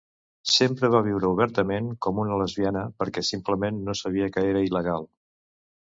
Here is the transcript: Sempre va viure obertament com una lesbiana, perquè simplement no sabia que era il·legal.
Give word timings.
Sempre 0.51 0.87
va 0.93 1.01
viure 1.07 1.29
obertament 1.33 1.91
com 2.05 2.23
una 2.25 2.39
lesbiana, 2.43 2.85
perquè 3.03 3.25
simplement 3.29 3.81
no 3.91 3.99
sabia 4.01 4.31
que 4.37 4.49
era 4.55 4.69
il·legal. 4.71 5.11